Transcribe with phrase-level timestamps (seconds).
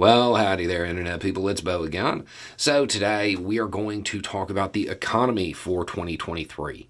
[0.00, 1.46] Well, howdy there, Internet people.
[1.50, 2.24] It's Beau again.
[2.56, 6.88] So, today we are going to talk about the economy for 2023,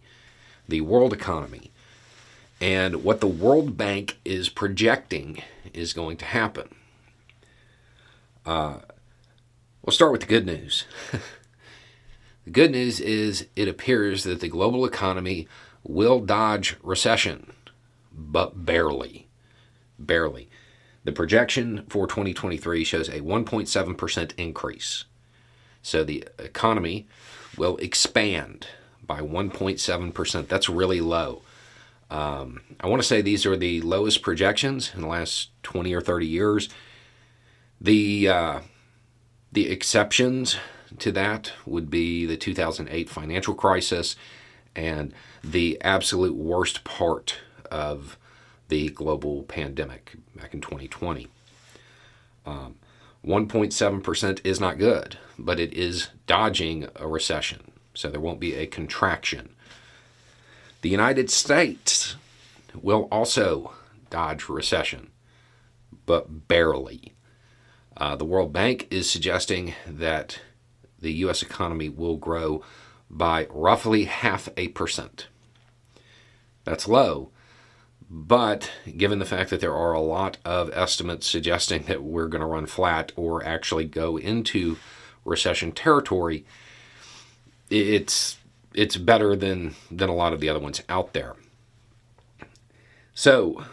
[0.68, 1.72] the world economy,
[2.60, 5.42] and what the World Bank is projecting
[5.74, 6.72] is going to happen.
[8.46, 8.76] Uh,
[9.84, 10.84] we'll start with the good news.
[12.44, 15.48] the good news is it appears that the global economy
[15.82, 17.54] will dodge recession,
[18.12, 19.26] but barely.
[19.98, 20.48] Barely.
[21.04, 25.04] The projection for 2023 shows a 1.7% increase.
[25.82, 27.06] So the economy
[27.56, 28.66] will expand
[29.06, 30.48] by 1.7%.
[30.48, 31.42] That's really low.
[32.10, 36.00] Um, I want to say these are the lowest projections in the last 20 or
[36.00, 36.68] 30 years.
[37.80, 38.60] The uh,
[39.52, 40.56] the exceptions
[40.98, 44.16] to that would be the 2008 financial crisis
[44.76, 45.12] and
[45.42, 47.38] the absolute worst part
[47.70, 48.18] of
[48.70, 51.28] the global pandemic back in 2020.
[52.46, 52.76] Um,
[53.24, 58.66] 1.7% is not good, but it is dodging a recession, so there won't be a
[58.66, 59.50] contraction.
[60.80, 62.16] The United States
[62.74, 63.74] will also
[64.08, 65.10] dodge recession,
[66.06, 67.12] but barely.
[67.96, 70.40] Uh, the World Bank is suggesting that
[70.98, 71.42] the U.S.
[71.42, 72.62] economy will grow
[73.10, 75.26] by roughly half a percent.
[76.64, 77.30] That's low,
[78.10, 82.40] but given the fact that there are a lot of estimates suggesting that we're going
[82.40, 84.76] to run flat or actually go into
[85.24, 86.44] recession territory,
[87.70, 88.38] it's
[88.74, 91.36] it's better than than a lot of the other ones out there.
[93.14, 93.64] So,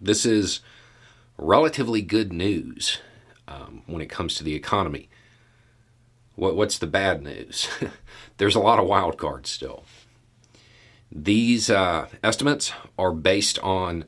[0.00, 0.60] this is
[1.38, 2.98] relatively good news
[3.46, 5.08] um, when it comes to the economy.
[6.34, 7.68] What, what's the bad news?
[8.38, 9.84] There's a lot of wild cards still.
[11.10, 14.04] These uh, estimates are based on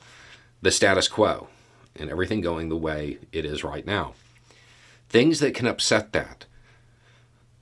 [0.61, 1.49] the status quo
[1.97, 4.15] and everything going the way it is right now.
[5.09, 6.45] Things that can upset that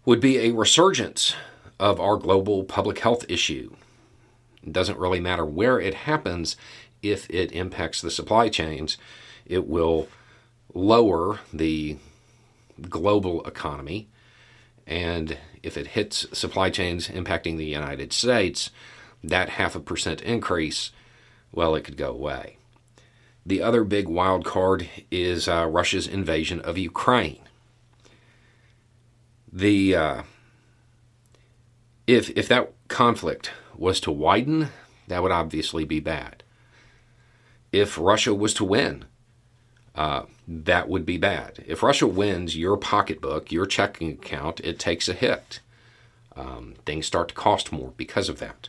[0.05, 1.34] would be a resurgence
[1.78, 3.75] of our global public health issue.
[4.62, 6.56] It doesn't really matter where it happens
[7.03, 8.97] if it impacts the supply chains,
[9.44, 10.09] it will
[10.75, 11.97] lower the
[12.89, 14.09] global economy.
[14.87, 18.71] And if it hits supply chains impacting the United States,
[19.31, 20.91] that half a percent increase,
[21.53, 22.56] well, it could go away.
[23.44, 27.42] The other big wild card is uh, Russia's invasion of Ukraine.
[29.53, 30.22] The uh,
[32.06, 34.69] if if that conflict was to widen,
[35.09, 36.42] that would obviously be bad.
[37.72, 39.04] If Russia was to win,
[39.94, 41.65] uh, that would be bad.
[41.66, 45.60] If Russia wins your pocketbook, your checking account, it takes a hit.
[46.34, 48.69] Um, things start to cost more because of that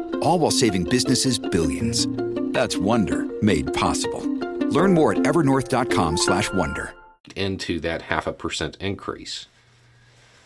[0.21, 2.07] all while saving businesses billions.
[2.53, 4.21] That's Wonder made possible.
[4.69, 6.93] Learn more at evernorth.com/wonder.
[7.35, 9.47] Into that half a percent increase.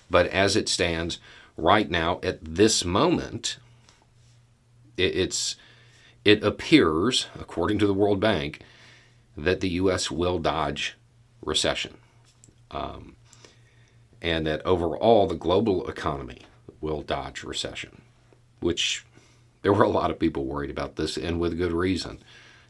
[0.09, 1.19] But as it stands
[1.57, 3.57] right now at this moment,
[4.97, 5.55] it's
[6.23, 8.61] it appears, according to the World Bank,
[9.37, 10.09] that the U.S.
[10.09, 10.95] will dodge
[11.43, 11.97] recession,
[12.71, 13.15] um,
[14.21, 16.41] and that overall the global economy
[16.81, 18.01] will dodge recession,
[18.59, 19.05] which
[19.65, 22.19] there were a lot of people worried about this, and with good reason.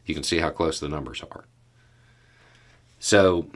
[0.05, 1.43] You can see how close the numbers are.
[2.99, 3.49] So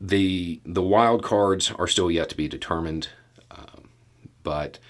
[0.00, 3.10] the the wild cards are still yet to be determined,
[3.52, 3.90] um,
[4.42, 4.80] but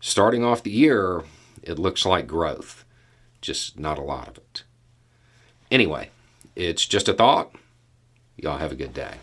[0.00, 1.24] starting off the year,
[1.62, 2.86] it looks like growth,
[3.42, 4.64] just not a lot of it.
[5.70, 6.08] Anyway,
[6.56, 7.54] it's just a thought.
[8.38, 9.16] Y'all have a good day.